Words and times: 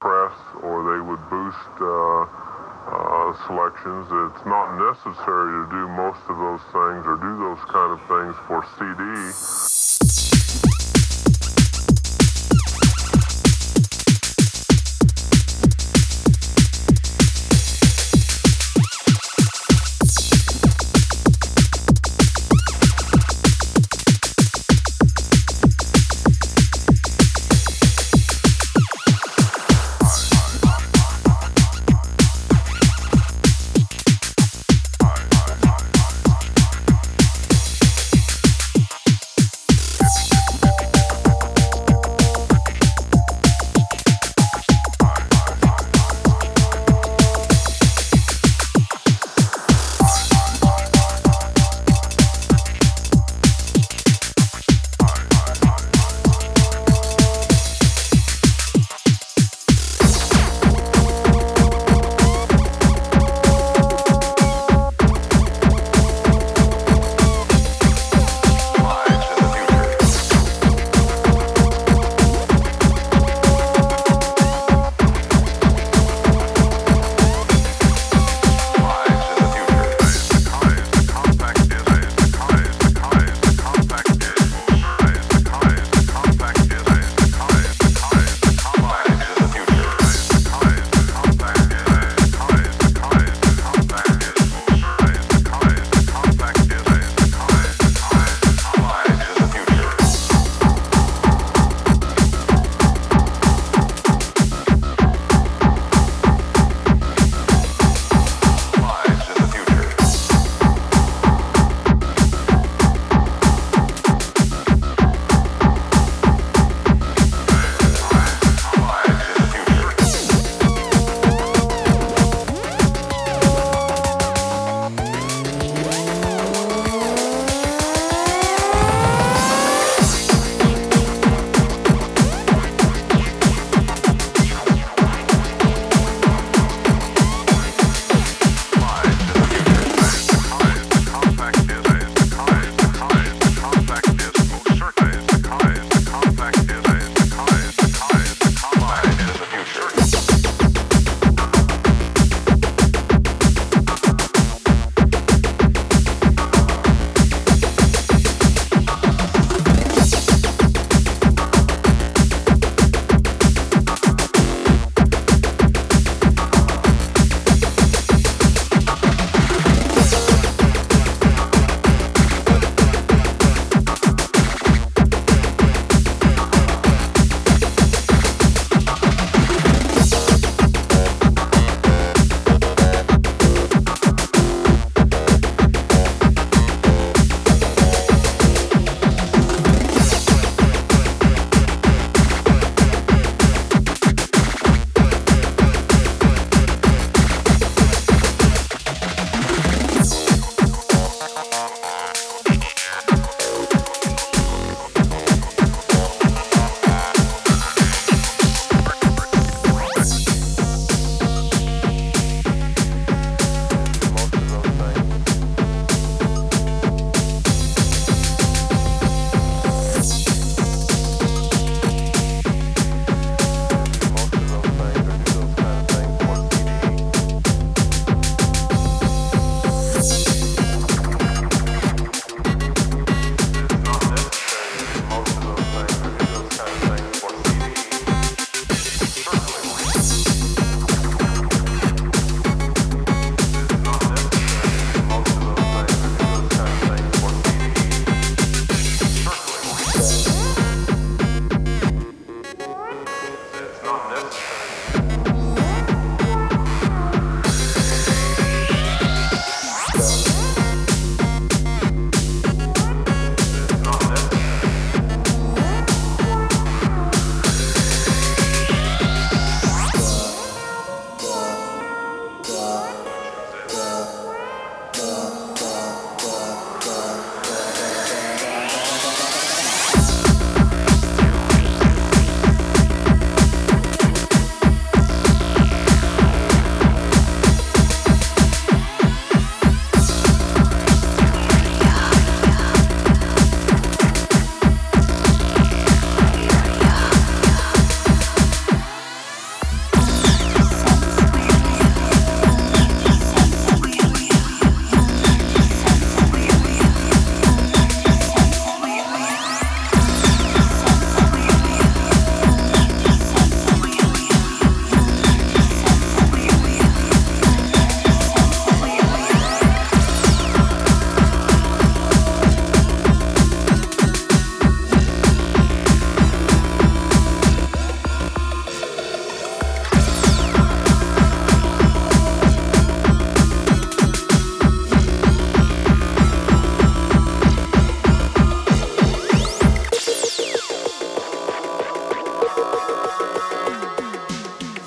press 0.00 0.32
or 0.62 0.94
they 0.94 1.02
would 1.02 1.18
boost 1.28 1.74
uh, 1.80 2.22
uh, 2.22 3.46
selections. 3.46 4.06
It's 4.06 4.46
not 4.46 4.78
necessary 4.78 5.50
to 5.58 5.66
do 5.74 5.88
most 5.88 6.22
of 6.30 6.38
those 6.38 6.62
things 6.70 7.02
or 7.02 7.18
do 7.18 7.34
those 7.42 7.62
kind 7.66 7.90
of 7.90 8.00
things 8.06 8.34
for 8.46 8.62
CD. 8.78 9.97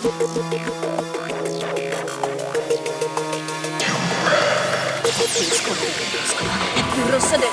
Del 0.01 0.09
bosco 0.09 0.33
è 6.73 6.83
più 6.91 7.19
sangue 7.19 7.45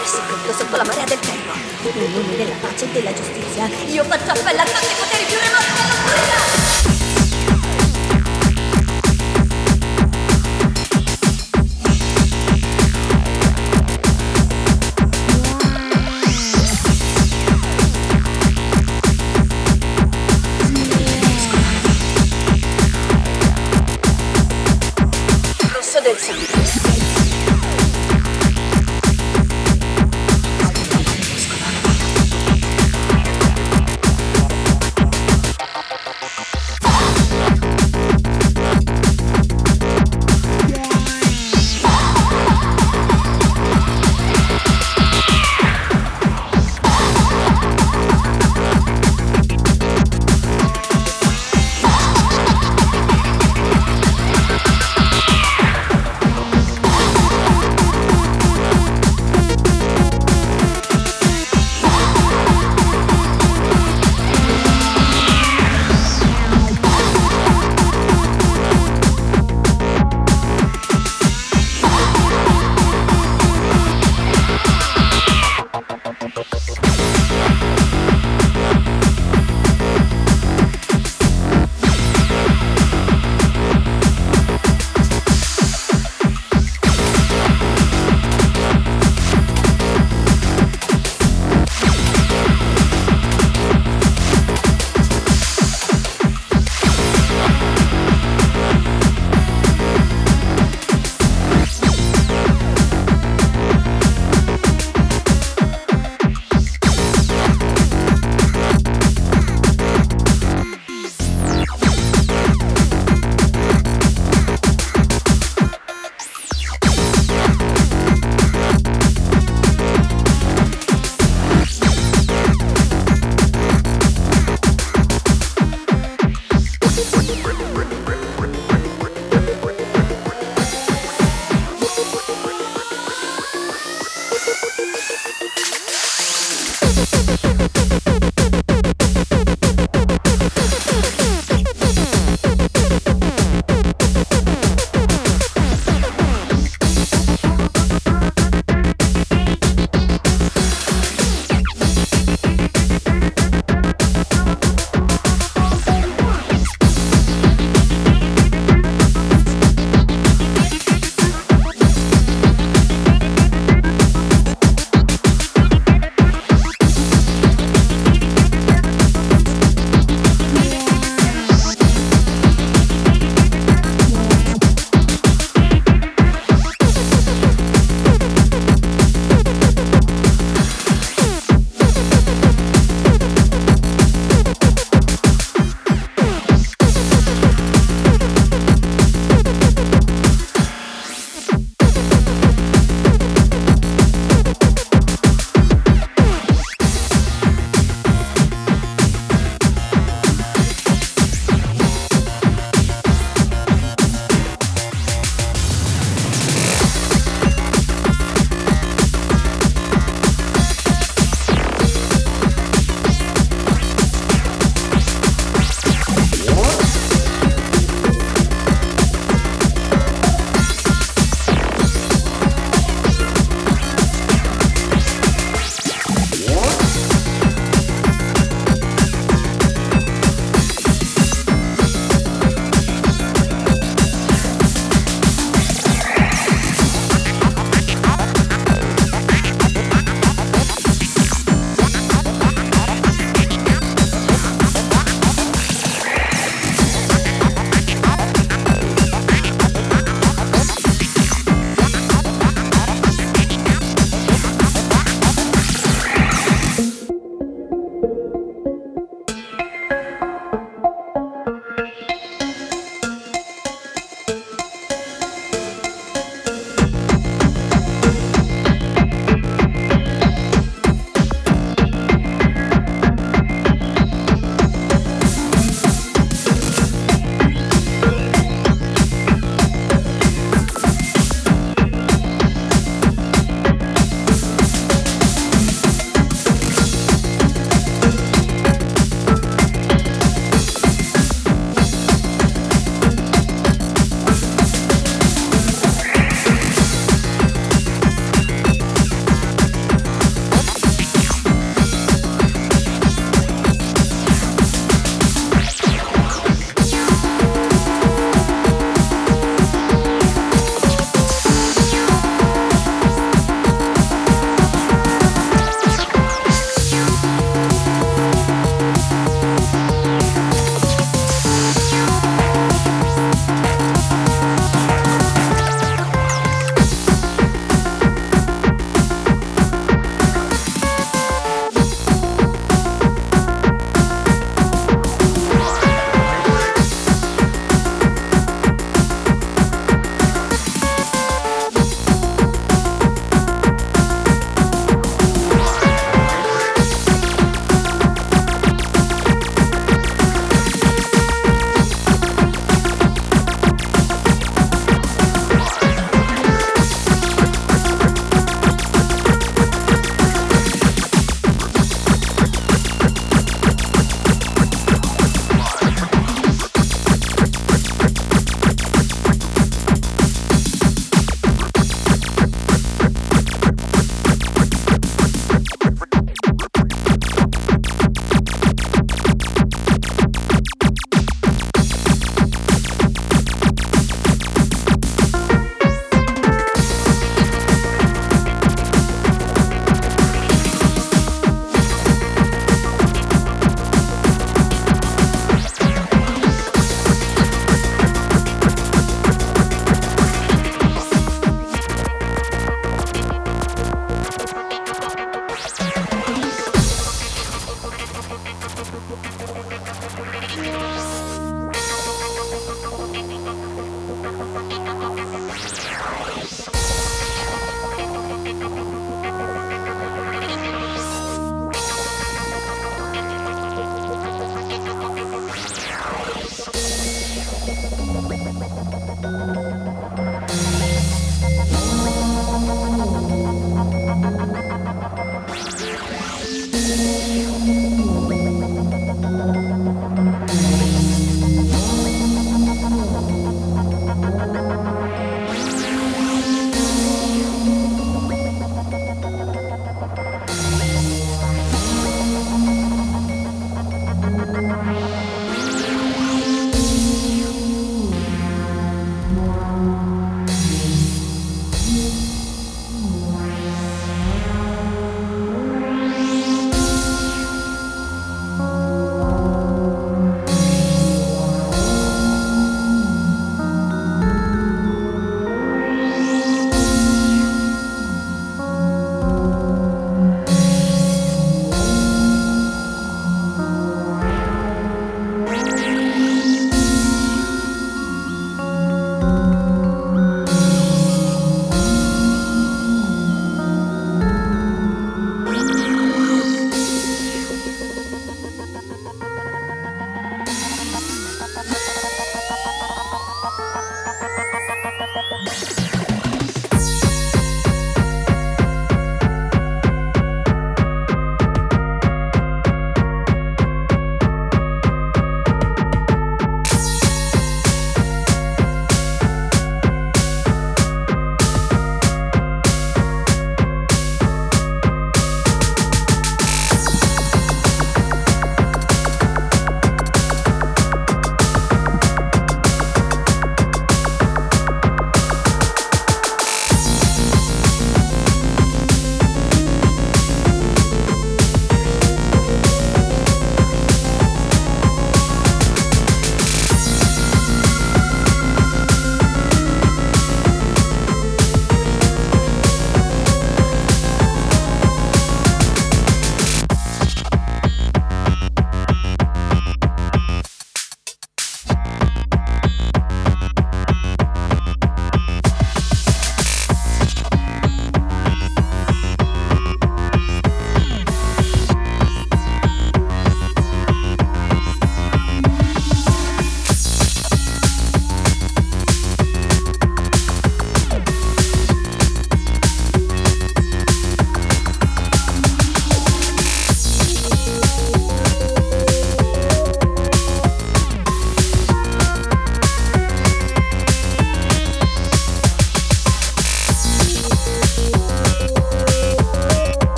e 0.00 0.06
secondo 0.06 0.52
sotto 0.52 0.76
la 0.76 0.84
marea 0.84 1.04
del 1.06 1.18
tempo. 1.18 1.50
In 1.82 2.12
nome 2.12 2.36
della 2.36 2.54
pace 2.60 2.84
e 2.84 2.88
della 2.92 3.12
giustizia, 3.12 3.66
io 3.66 4.04
faccio 4.04 4.30
appello 4.30 4.60
a 4.60 4.64
tutti 4.64 4.92
i 4.92 4.96
poteri 4.96 5.24
più 5.24 5.38
remoti 5.40 5.72
dell'oscurità! 5.74 6.41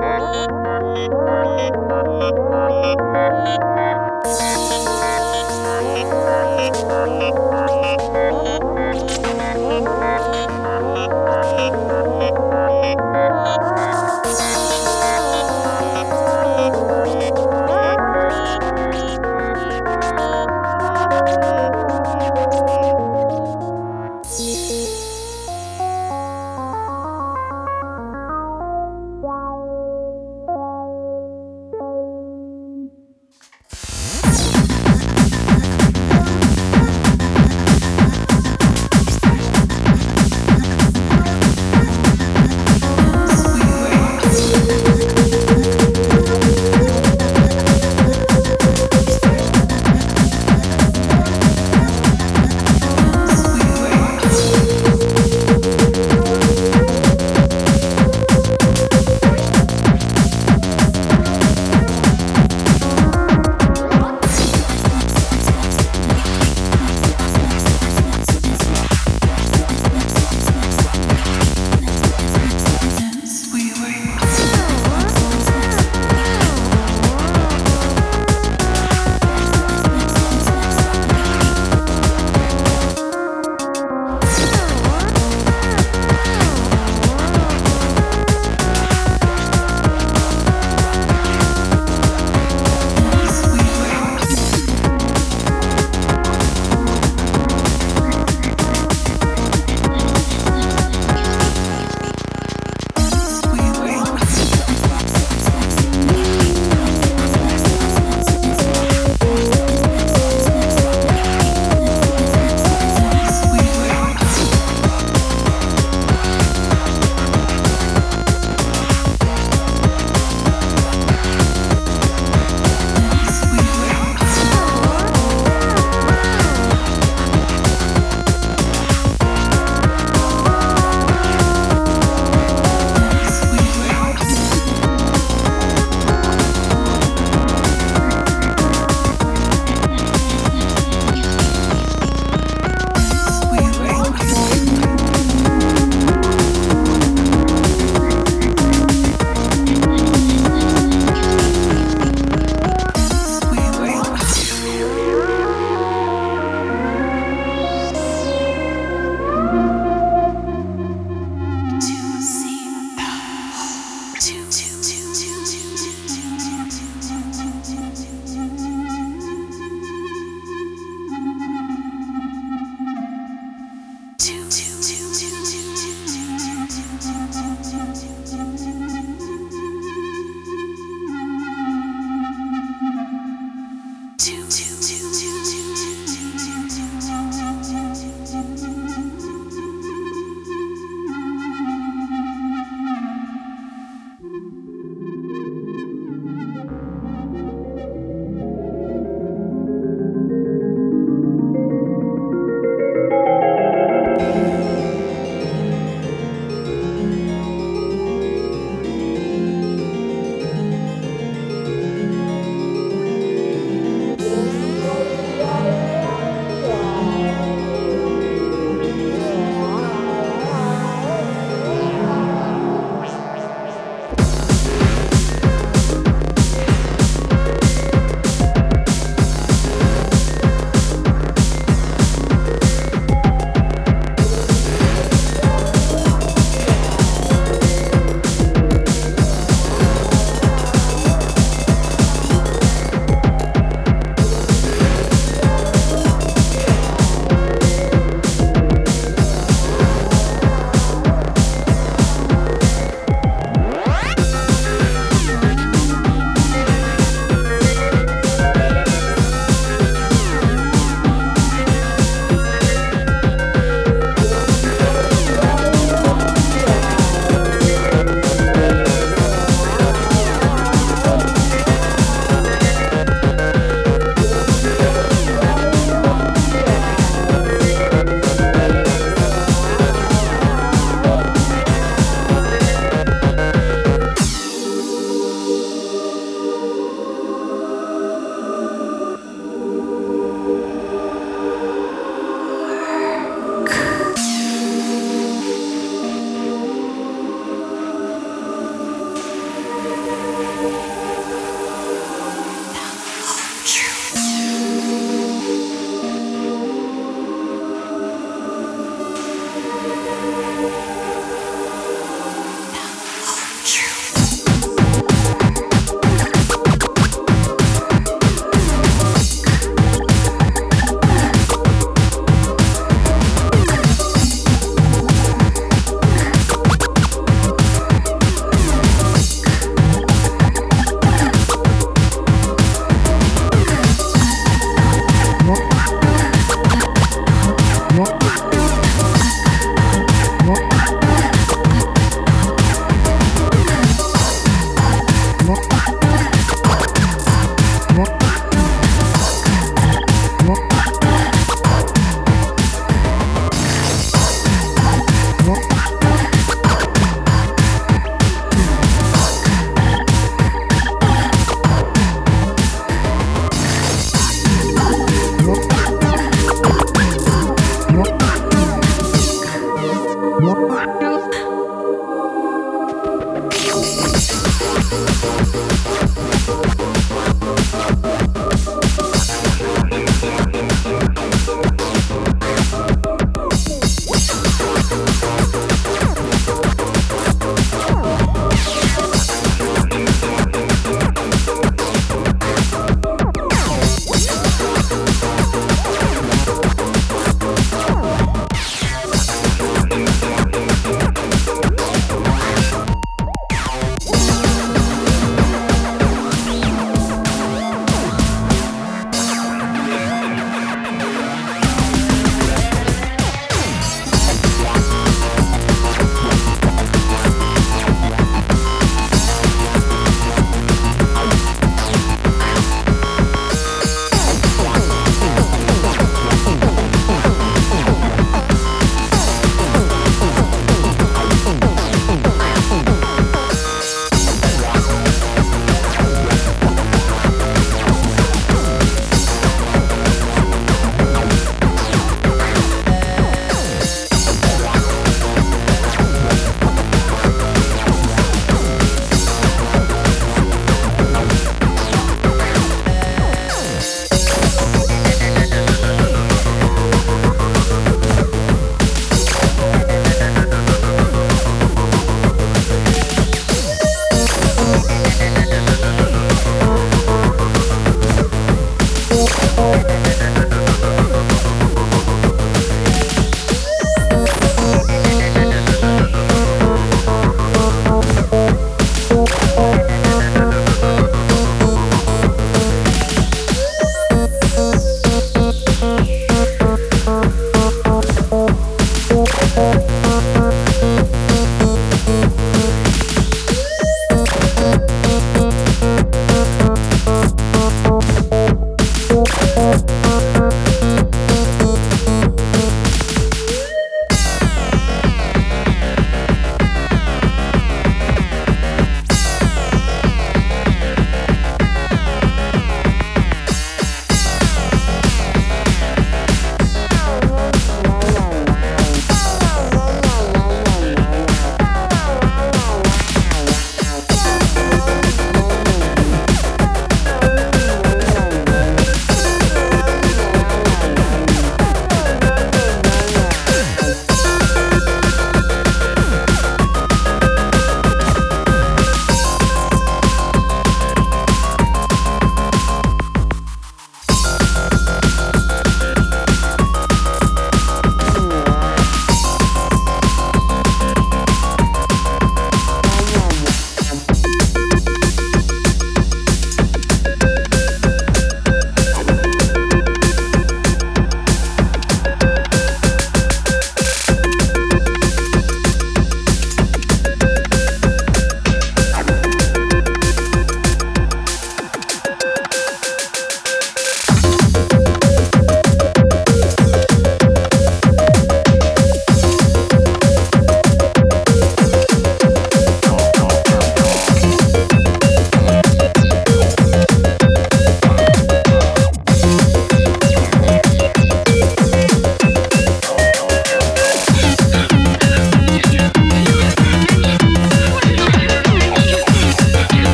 Thank 0.00 0.48
you. 3.64 3.79